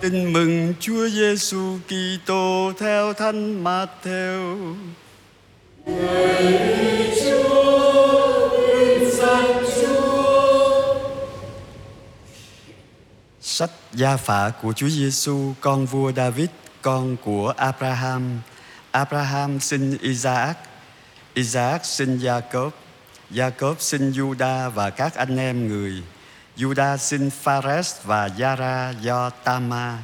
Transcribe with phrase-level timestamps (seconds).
[0.00, 4.74] Tin mừng Chúa Giêsu Kitô theo Thánh Matthew.
[13.40, 16.48] Sách gia phả của Chúa Giêsu con vua David,
[16.82, 18.40] con của Abraham.
[18.90, 20.58] Abraham sinh Isaac,
[21.34, 22.70] Isaac sinh Jacob,
[23.30, 26.02] Jacob sinh Juda và các anh em người.
[26.60, 29.98] Juda sinh Phares và Yara do Tama.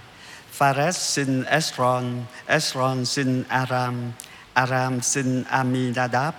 [0.53, 4.13] Phares sinh Esron, Esron sinh Aram,
[4.55, 6.35] Aram sinh Aminadab,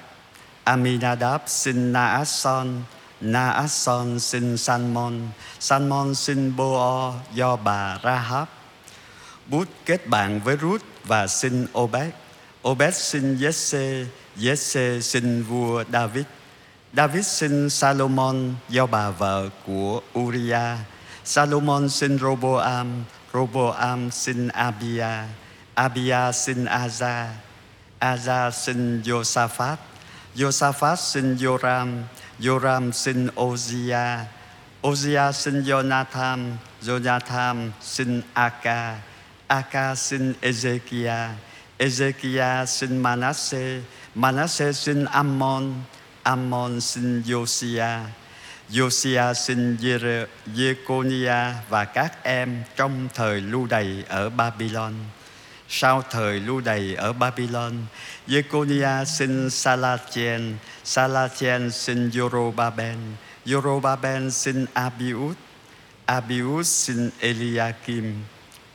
[0.63, 2.83] Aminadab sinh Naasson,
[3.21, 8.47] Naasson sinh Salmon, Salmon sinh Boo do bà Rahab.
[9.45, 12.11] Bút kết bạn với Ruth và sinh Obed.
[12.67, 14.05] Obed sinh Jesse,
[14.37, 16.25] Jesse sinh vua David.
[16.93, 20.77] David sinh Salomon do bà vợ của Uriah.
[21.23, 25.27] Salomon sinh Roboam, Roboam sinh Abia,
[25.75, 27.27] Abia sinh Aza,
[27.99, 29.77] Aza sinh Josaphat,
[30.35, 32.03] Josaphat sinh Joram,
[32.39, 34.25] Joram sinh Ozia,
[34.83, 38.95] Ozia sinh Jonathan, Jonathan sinh Aka,
[39.47, 41.29] Aka sinh Ezekiah,
[41.77, 43.83] Ezekiah sinh Manasseh,
[44.15, 45.83] Manasseh sinh Ammon,
[46.27, 48.03] Ammon sinh Josiah,
[48.69, 49.77] Josiah sinh
[50.55, 54.93] Jeconia và các em trong thời lưu đày ở Babylon.
[55.69, 57.73] Sau thời lưu đày ở Babylon,
[58.27, 62.97] Jeconia sinh Salatien, Salatien sinh Yorobaben,
[63.45, 65.35] Yorobaben sinh Abiud,
[66.05, 68.23] Abiud sinh Eliakim,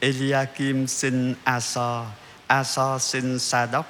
[0.00, 2.06] Eliakim sinh Asor,
[2.46, 3.86] Asor sinh Sadoc,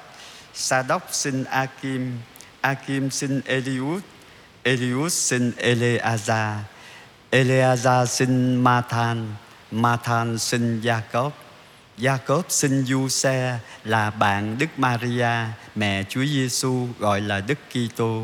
[0.53, 2.19] Sadoc sinh Akim,
[2.63, 4.01] Akim sinh Eliud,
[4.63, 6.57] Eliud sinh Eleazar,
[7.29, 9.27] Eleazar sinh Mathan,
[9.71, 11.31] Mathan sinh Jacob,
[11.97, 15.29] Jacob sinh Giuse là bạn Đức Maria,
[15.75, 18.23] mẹ Chúa Giêsu gọi là Đức Kitô.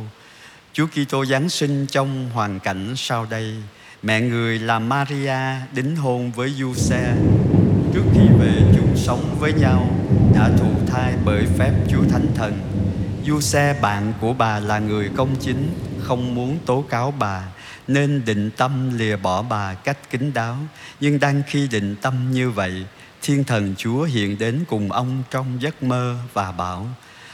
[0.73, 3.55] Chúa Kitô giáng sinh trong hoàn cảnh sau đây.
[4.03, 5.37] Mẹ người là Maria
[5.73, 7.15] đính hôn với Giuse.
[7.93, 9.87] Trước khi về chung sống với nhau
[10.35, 12.78] đã thụ thai bởi phép Chúa Thánh Thần.
[13.25, 15.69] Giuse bạn của bà là người công chính,
[16.01, 17.43] không muốn tố cáo bà
[17.87, 20.57] nên định tâm lìa bỏ bà cách kín đáo.
[20.99, 22.85] Nhưng đang khi định tâm như vậy,
[23.21, 26.87] Thiên thần Chúa hiện đến cùng ông trong giấc mơ và bảo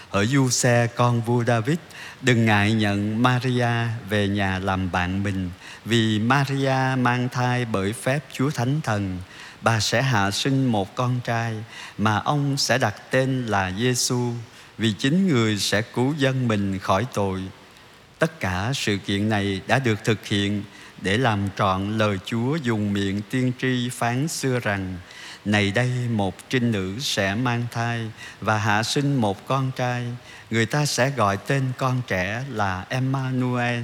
[0.09, 1.77] Ở du xe con vua David
[2.21, 5.49] Đừng ngại nhận Maria về nhà làm bạn mình
[5.85, 9.17] Vì Maria mang thai bởi phép Chúa Thánh Thần
[9.61, 11.53] Bà sẽ hạ sinh một con trai
[11.97, 14.31] Mà ông sẽ đặt tên là Giêsu
[14.77, 17.41] vì chính người sẽ cứu dân mình khỏi tội.
[18.19, 20.63] Tất cả sự kiện này đã được thực hiện
[21.01, 24.97] để làm trọn lời Chúa dùng miệng tiên tri phán xưa rằng,
[25.45, 30.03] này đây một trinh nữ sẽ mang thai và hạ sinh một con trai.
[30.49, 33.83] Người ta sẽ gọi tên con trẻ là Emmanuel,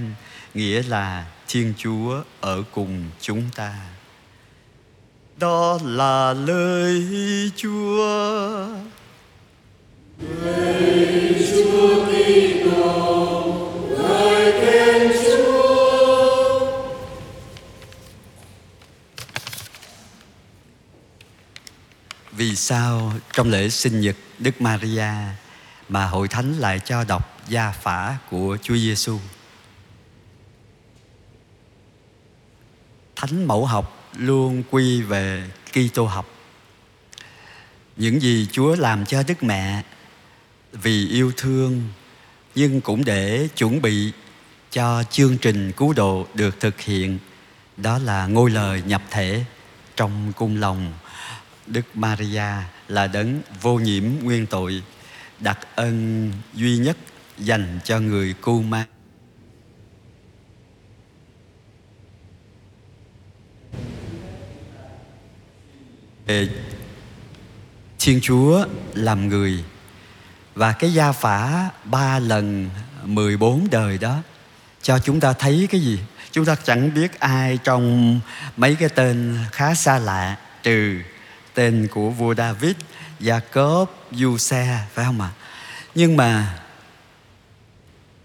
[0.54, 3.74] nghĩa là Thiên Chúa ở cùng chúng ta.
[5.38, 7.04] Đó là lời
[7.56, 8.68] Chúa.
[22.52, 25.12] Vì sao trong lễ sinh nhật Đức Maria
[25.90, 29.20] mà hội thánh lại cho đọc gia phả của Chúa Giêsu?
[33.16, 36.30] Thánh mẫu học luôn quy về Kitô học.
[37.98, 39.84] Những gì Chúa làm cho Đức Mẹ
[40.72, 41.84] vì yêu thương,
[42.56, 44.12] nhưng cũng để chuẩn bị
[44.72, 47.20] cho chương trình cứu độ được thực hiện,
[47.78, 49.44] đó là ngôi lời nhập thể
[49.96, 50.94] trong cung lòng
[51.72, 52.52] Đức Maria
[52.88, 54.84] là đấng vô nhiễm nguyên tội,
[55.40, 56.98] đặc ân duy nhất
[57.38, 58.86] dành cho người cu ma.
[68.00, 69.64] Thiên Chúa làm người
[70.56, 72.70] và cái gia phả ba lần
[73.04, 74.22] 14 đời đó,
[74.82, 76.00] cho chúng ta thấy cái gì?
[76.32, 78.20] Chúng ta chẳng biết ai trong
[78.58, 81.02] mấy cái tên khá xa lạ, trừ
[81.54, 82.76] tên của vua David,
[83.20, 85.30] Jacob, Giuse phải không ạ?
[85.96, 86.60] Nhưng mà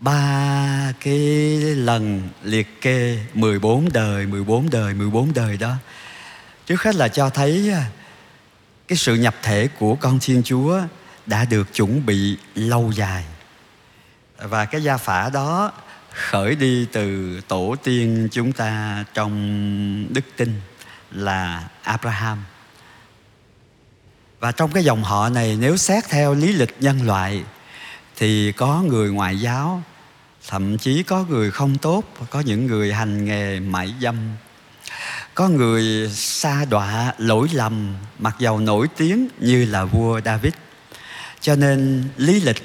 [0.00, 1.18] ba cái
[1.60, 5.74] lần liệt kê 14 đời, 14 đời, 14 đời đó
[6.66, 7.86] trước hết là cho thấy à,
[8.88, 10.80] cái sự nhập thể của con Thiên Chúa
[11.26, 13.24] đã được chuẩn bị lâu dài.
[14.38, 15.72] Và cái gia phả đó
[16.12, 20.60] khởi đi từ tổ tiên chúng ta trong đức tin
[21.10, 22.44] là Abraham
[24.40, 27.42] và trong cái dòng họ này nếu xét theo lý lịch nhân loại
[28.16, 29.82] thì có người ngoại giáo
[30.48, 34.16] thậm chí có người không tốt có những người hành nghề mại dâm
[35.36, 40.52] có người xa đọa lỗi lầm mặc dầu nổi tiếng như là vua David.
[41.40, 42.62] Cho nên lý lịch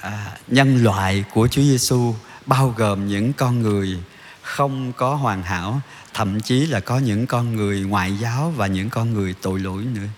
[0.00, 2.14] à, nhân loại của Chúa Giêsu
[2.46, 3.98] bao gồm những con người
[4.42, 5.80] không có hoàn hảo
[6.14, 9.84] thậm chí là có những con người ngoại giáo và những con người tội lỗi
[9.94, 10.08] nữa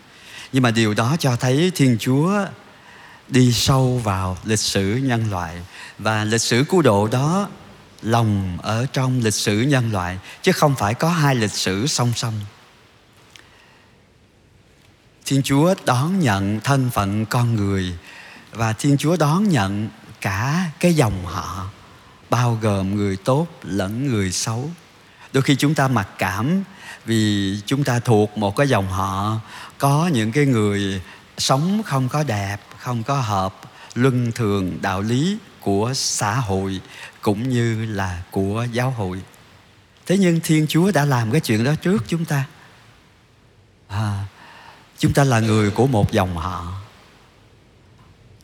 [0.55, 2.47] nhưng mà điều đó cho thấy thiên chúa
[3.29, 5.55] đi sâu vào lịch sử nhân loại.
[5.99, 7.49] Và lịch sử cứu độ đó
[8.03, 12.13] lòng ở trong lịch sử nhân loại, chứ không phải có hai lịch sử song
[12.17, 12.41] song.
[15.25, 17.93] Thiên chúa đón nhận thân phận con người
[18.53, 19.89] và thiên chúa đón nhận
[20.21, 21.67] cả cái dòng họ,
[22.31, 24.71] bao gồm người tốt lẫn người xấu.
[25.33, 26.65] Đôi khi chúng ta mặc cảm
[27.07, 29.41] vì chúng ta thuộc một cái dòng họ
[29.79, 31.03] có những cái người
[31.39, 33.61] sống không có đẹp không có hợp
[33.95, 36.81] luân thường đạo lý của xã hội
[37.23, 39.21] cũng như là của giáo hội.
[40.07, 42.45] Thế nhưng thiên chúa đã làm cái chuyện đó trước chúng ta.
[43.89, 44.25] À,
[44.99, 46.73] chúng ta là người của một dòng họ.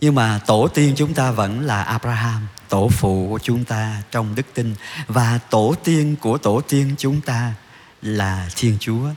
[0.00, 4.34] Nhưng mà tổ tiên chúng ta vẫn là abraham tổ phụ của chúng ta trong
[4.34, 4.74] đức tin.
[5.06, 7.54] Và tổ tiên của tổ tiên chúng ta
[8.02, 9.08] là thiên chúa.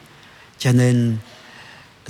[0.58, 1.18] Cho nên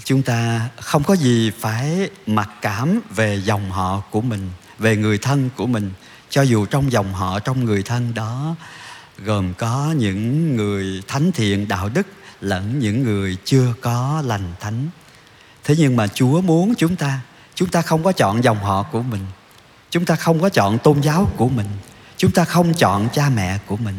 [0.03, 4.49] chúng ta không có gì phải mặc cảm về dòng họ của mình,
[4.79, 5.91] về người thân của mình.
[6.29, 8.55] Cho dù trong dòng họ, trong người thân đó,
[9.17, 12.07] gồm có những người thánh thiện đạo đức
[12.41, 14.87] lẫn những người chưa có lành thánh.
[15.63, 17.19] Thế nhưng mà chúa muốn chúng ta
[17.55, 19.25] chúng ta không có chọn dòng họ của mình.
[19.89, 21.67] Chúng ta không có chọn tôn giáo của mình.
[22.17, 23.95] Chúng ta không chọn cha mẹ của mình.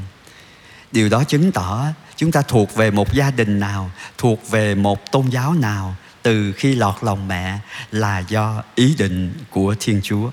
[0.92, 1.86] Điều đó chứng tỏ
[2.16, 6.52] chúng ta thuộc về một gia đình nào, thuộc về một tôn giáo nào, từ
[6.52, 7.58] khi lọt lòng mẹ
[7.90, 10.30] là do ý định của thiên chúa.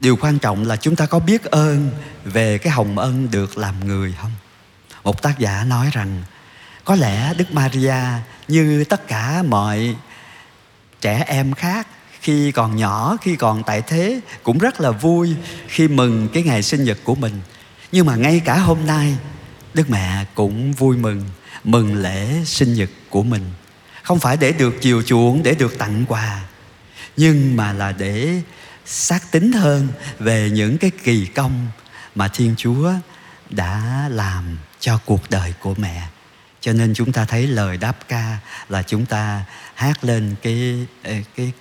[0.00, 1.90] Điều quan trọng là chúng ta có biết ơn
[2.24, 4.30] về cái hồng ân được làm người không?
[5.04, 6.22] Một tác giả nói rằng,
[6.84, 7.94] có lẽ đức maria,
[8.48, 9.96] như tất cả mọi
[11.00, 11.86] trẻ em khác,
[12.20, 15.34] khi còn nhỏ, khi còn tại thế, cũng rất là vui
[15.68, 17.40] khi mừng cái ngày sinh nhật của mình.
[17.92, 19.16] Nhưng mà ngay cả hôm nay
[19.74, 21.22] đức mẹ cũng vui mừng
[21.64, 23.42] mừng lễ sinh nhật của mình
[24.02, 26.40] không phải để được chiều chuộng để được tặng quà
[27.16, 28.42] nhưng mà là để
[28.86, 29.88] xác tính hơn
[30.18, 31.66] về những cái kỳ công
[32.14, 32.92] mà thiên chúa
[33.50, 36.02] đã làm cho cuộc đời của mẹ
[36.60, 38.38] cho nên chúng ta thấy lời đáp ca
[38.68, 40.86] là chúng ta hát lên cái
[41.36, 41.52] cái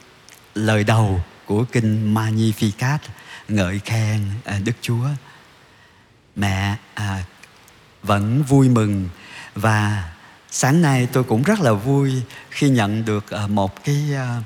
[0.56, 2.98] lời đầu của kinh Magnificat
[3.48, 5.08] ngợi khen à, Đức Chúa.
[6.36, 7.24] Mẹ à,
[8.04, 9.10] vẫn vui mừng
[9.56, 10.12] và
[10.52, 12.14] sáng nay tôi cũng rất là vui
[12.50, 14.42] khi nhận được ờ, một cái ờ,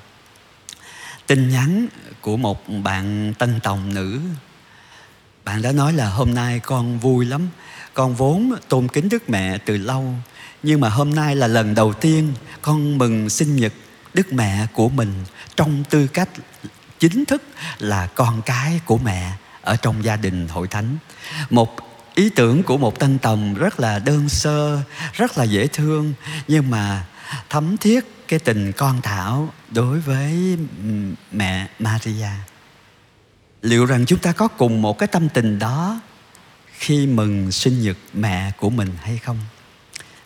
[1.27, 1.87] tin nhắn
[2.21, 4.19] của một bạn tân tòng nữ.
[5.45, 7.47] Bạn đã nói là hôm nay con vui lắm.
[7.93, 10.13] Con vốn tôn kính Đức Mẹ từ lâu,
[10.63, 13.73] nhưng mà hôm nay là lần đầu tiên con mừng sinh nhật
[14.15, 15.13] đức mẹ của mình
[15.55, 16.29] trong tư cách
[16.99, 17.41] chính thức
[17.79, 19.31] là con cái của mẹ
[19.61, 20.97] ở trong gia đình hội thánh
[21.49, 21.75] một
[22.15, 24.81] ý tưởng của một tân tòng rất là đơn sơ,
[25.13, 26.13] rất là dễ thương,
[26.47, 27.05] nhưng mà
[27.49, 30.57] thấm thiết cái tình con thảo đối với
[31.31, 32.29] mẹ maria.
[33.61, 36.01] Liệu rằng chúng ta có cùng một cái tâm tình đó
[36.77, 39.37] khi mừng sinh nhật mẹ của mình hay không?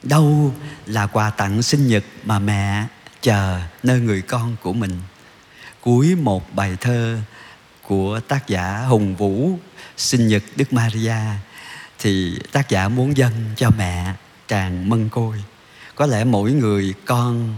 [0.03, 0.53] Đâu
[0.85, 2.85] là quà tặng sinh nhật mà mẹ
[3.21, 4.99] chờ nơi người con của mình?
[5.81, 7.19] Cuối một bài thơ
[7.81, 9.59] của tác giả hùng vũ,
[9.97, 11.15] sinh nhật đức maria
[11.99, 14.13] thì tác giả muốn dâng cho mẹ
[14.47, 15.43] tràng mân côi.
[15.95, 17.55] Có lẽ mỗi người con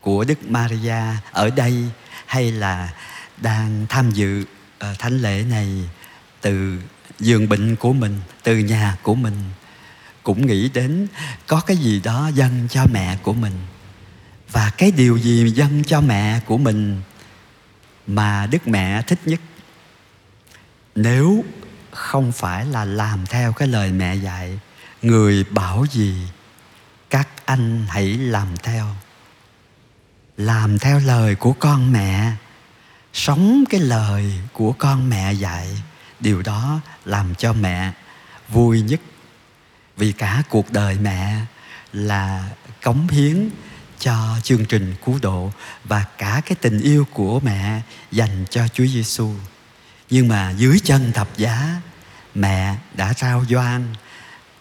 [0.00, 1.84] của đức maria ở đây
[2.26, 2.94] hay là
[3.36, 4.44] đang tham dự
[4.90, 5.68] uh, thánh lễ này
[6.40, 6.78] từ
[7.18, 9.34] giường bệnh của mình từ nhà của mình
[10.22, 11.06] cũng nghĩ đến
[11.46, 13.52] có cái gì đó dâng cho mẹ của mình.
[14.52, 17.00] Và cái điều gì dâng cho mẹ của mình
[18.06, 19.40] mà đức mẹ thích nhất?
[20.94, 21.44] Nếu
[21.92, 24.58] không phải là làm theo cái lời mẹ dạy.
[25.02, 26.28] Người bảo gì,
[27.10, 28.86] các anh hãy làm theo.
[30.36, 32.32] Làm theo lời của con mẹ,
[33.12, 35.82] sống cái lời của con mẹ dạy.
[36.20, 37.92] Điều đó làm cho mẹ
[38.48, 39.00] vui nhất.
[39.96, 41.40] Vì cả cuộc đời mẹ
[41.92, 42.50] là
[42.82, 43.48] cống hiến
[43.98, 45.52] cho chương trình cứu độ
[45.84, 47.80] và cả cái tình yêu của mẹ
[48.12, 49.34] dành cho Chúa Giêsu.
[50.10, 51.80] Nhưng mà dưới chân thập giá,
[52.34, 53.94] mẹ đã trao doan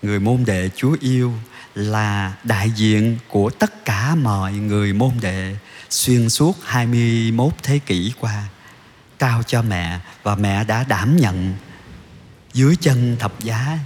[0.02, 1.34] người môn đệ Chúa yêu
[1.76, 5.56] là đại diện của tất cả mọi người môn đệ
[5.90, 8.44] xuyên suốt 21 thế kỷ qua
[9.20, 11.54] trao cho mẹ và mẹ đã đảm nhận
[12.54, 13.80] dưới chân thập giá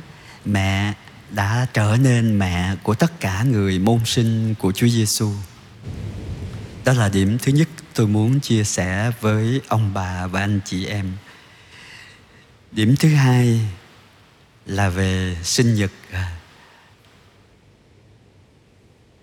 [0.45, 0.93] mẹ
[1.29, 5.31] đã trở nên mẹ của tất cả người môn sinh của Chúa Giêsu.
[6.85, 10.85] Đó là điểm thứ nhất tôi muốn chia sẻ với ông bà và anh chị
[10.85, 11.11] em.
[12.75, 13.59] Điểm thứ hai
[14.65, 15.91] là về sinh nhật.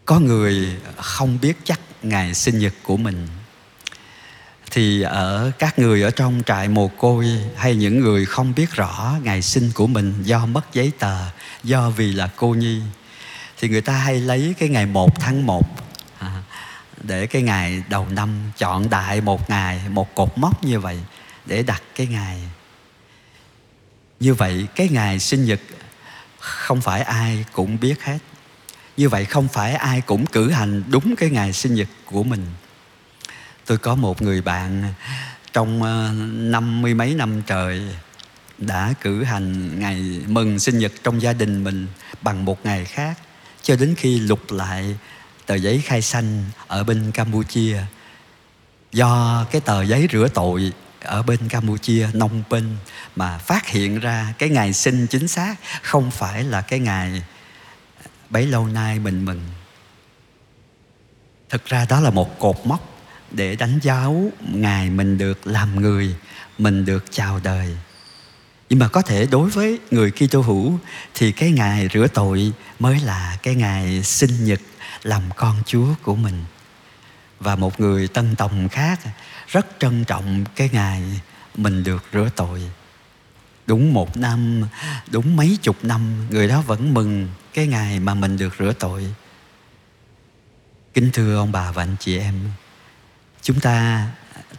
[0.04, 3.28] Có người không biết chắc ngày sinh nhật của mình
[4.70, 7.26] thì ở các người ở trong trại mồ côi
[7.56, 11.30] hay những người không biết rõ ngày sinh của mình do mất giấy tờ,
[11.62, 12.80] do vì là cô nhi,
[13.58, 15.66] thì người ta hay lấy cái ngày 1 tháng 1
[16.18, 16.42] à,
[17.02, 20.98] để cái ngày đầu năm chọn đại một ngày, một cột mốc như vậy
[21.46, 22.40] để đặt cái ngày
[24.20, 25.60] như vậy cái ngày sinh nhật
[26.38, 28.18] không phải ai cũng biết hết.
[28.96, 32.46] Như vậy không phải ai cũng cử hành đúng cái ngày sinh nhật của mình.
[33.66, 34.94] Tôi có một người bạn
[35.52, 37.82] trong ờ, năm mươi mấy năm trời
[38.58, 41.86] đã cử hành ngày mừng sinh nhật trong gia đình mình
[42.22, 43.18] bằng một ngày khác,
[43.62, 44.96] cho đến khi lục lại
[45.46, 47.78] tờ giấy khai sanh ở bên Campuchia.
[48.92, 52.76] Do cái tờ giấy rửa tội ở bên Campuchia nông Penh
[53.16, 57.22] mà phát hiện ra cái ngày sinh chính xác không phải là cái ngày
[58.30, 59.40] bấy lâu nay mình mừng.
[61.48, 66.14] Thực ra đó là một cột mốc để đánh dấu ngày mình được làm người,
[66.58, 67.76] mình được chào đời.
[68.68, 70.78] Nhưng mà có thể đối với người Kitô hữu
[71.14, 74.60] thì cái ngày rửa tội mới là cái ngày sinh nhật
[75.02, 76.44] làm con Chúa của mình
[77.40, 79.00] và một người tân tòng khác
[79.48, 81.02] rất trân trọng cái ngày
[81.56, 82.62] mình được rửa tội.
[83.66, 84.62] Đúng một năm,
[85.10, 89.14] đúng mấy chục năm, người đó vẫn mừng cái ngày mà mình được rửa tội.
[90.94, 92.34] Kính thưa ông bà và anh chị em,
[93.42, 94.06] chúng ta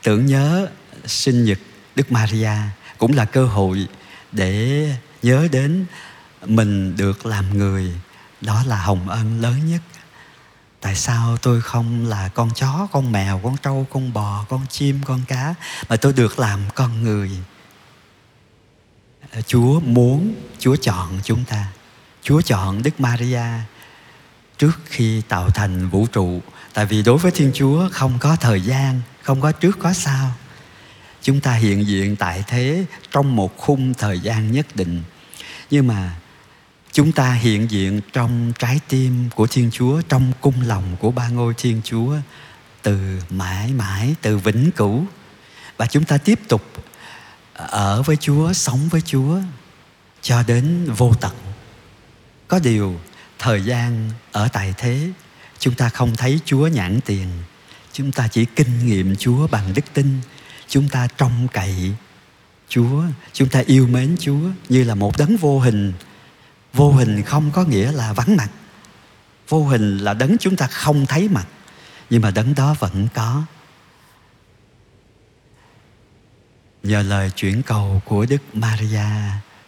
[0.03, 0.67] tưởng nhớ
[1.05, 1.59] sinh nhật
[1.95, 2.51] Đức Maria
[2.97, 3.87] cũng là cơ hội
[4.31, 4.85] để
[5.21, 5.85] nhớ đến
[6.45, 7.91] mình được làm người.
[8.41, 9.81] Đó là hồng ân lớn nhất
[10.81, 14.99] tại sao tôi không là con chó, con mèo, con trâu, con bò, con chim,
[15.05, 15.53] con cá
[15.89, 17.31] mà tôi được làm con người?
[19.47, 21.67] Chúa muốn, chúa chọn chúng ta.
[22.23, 23.43] Chúa chọn đức maria
[24.57, 26.41] trước khi tạo thành vũ trụ.
[26.73, 30.31] Tại vì đối với thiên chúa không có thời gian, không có trước, có sau.
[31.21, 35.03] Chúng ta hiện diện tại thế trong một khung thời gian nhất định.
[35.69, 36.15] Nhưng mà
[36.91, 41.27] chúng ta hiện diện trong trái tim của thiên chúa, trong cung lòng của ba
[41.27, 42.15] ngôi thiên chúa,
[42.81, 45.05] từ mãi mãi, từ vĩnh cửu.
[45.77, 46.71] Và chúng ta tiếp tục
[47.53, 49.39] ờ, ở với chúa, sống với chúa
[50.21, 51.35] cho đến vô tận.
[52.47, 52.99] Có điều,
[53.39, 55.09] thời gian ở tại thế,
[55.59, 57.27] chúng ta không thấy chúa nhãn tiền.
[57.93, 60.19] Chúng ta chỉ kinh nghiệm chúa bằng đức tin.
[60.67, 61.91] Chúng ta trông cậy
[62.69, 65.93] chúa, chúng ta yêu mến chúa như là một đấng vô hình
[66.73, 68.49] vô hình không có nghĩa là vắng mặt.
[69.49, 71.47] Vô hình là đấng chúng ta không thấy mặt,
[72.09, 73.43] nhưng mà đấng đó vẫn có.
[76.83, 79.05] Nhờ lời chuyển cầu của đức maria,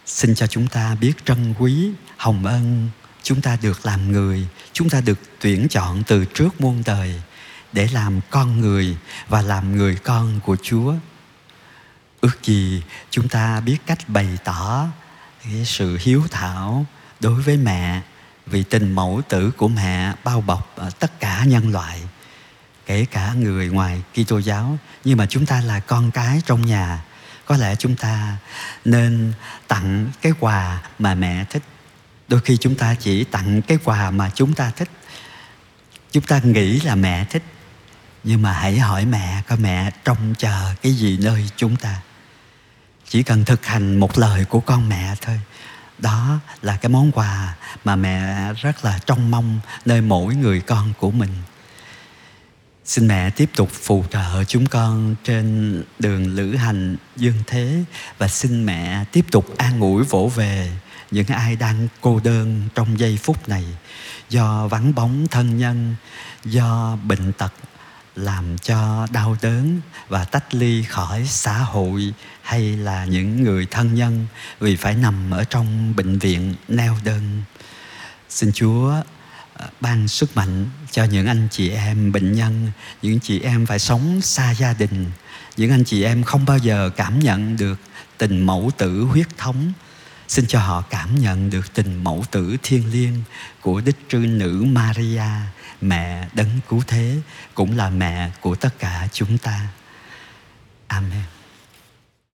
[0.06, 2.88] xin cho chúng ta biết trân quý, hồng ân.
[3.22, 7.22] Chúng ta được làm người, chúng ta được tuyển chọn từ trước muôn đời
[7.72, 8.96] để làm con người
[9.28, 10.94] và làm người con của chúa.
[12.20, 14.86] Ước gì chúng ta biết cách bày tỏ
[15.44, 16.86] cái sự hiếu thảo
[17.20, 18.00] đối với mẹ,
[18.46, 22.02] vì tình mẫu tử của mẹ bao bọc ờ, tất cả nhân loại,
[22.86, 24.78] kể cả người ngoài Kitô giáo.
[25.04, 27.04] Nhưng mà chúng ta là con cái trong nhà,
[27.44, 28.36] có lẽ chúng ta
[28.84, 29.32] nên
[29.68, 31.62] tặng cái quà mà mẹ thích.
[32.28, 34.90] Đôi khi chúng ta chỉ tặng cái quà mà chúng ta thích.
[36.12, 37.42] Chúng ta nghĩ là mẹ thích,
[38.24, 42.00] nhưng mà hãy hỏi mẹ coi mẹ trông chờ cái gì nơi chúng ta
[43.14, 45.40] chỉ cần thực hành một lời của con mẹ thôi.
[45.98, 50.92] Đó là cái món quà mà mẹ rất là trông mong nơi mỗi người con
[50.98, 51.30] của mình.
[52.84, 57.84] Xin mẹ tiếp tục phù trợ chúng con trên đường lữ hành dương thế
[58.18, 60.72] và xin mẹ tiếp tục an ủi vỗ về
[61.10, 63.64] những ai đang cô đơn trong giây phút này
[64.28, 65.94] do vắng bóng thân nhân,
[66.44, 67.52] do bệnh tật
[68.16, 73.94] làm cho đau đớn và tách ly khỏi xã hội hay là những người thân
[73.94, 74.26] nhân
[74.60, 77.42] vì phải nằm ở trong bệnh viện neo đơn
[78.28, 78.94] xin chúa
[79.54, 82.70] à, ban sức mạnh cho những anh chị em bệnh nhân
[83.02, 85.10] những chị em phải sống xa gia đình
[85.56, 87.80] những anh chị em không bao giờ cảm nhận được
[88.18, 89.72] tình mẫu tử huyết thống
[90.28, 93.22] xin cho họ cảm nhận được tình mẫu tử thiêng liêng
[93.60, 95.22] của đích trư nữ Maria,
[95.80, 97.20] mẹ đấng cứu thế,
[97.54, 99.60] cũng là mẹ của tất cả chúng ta.
[100.86, 101.33] Amen.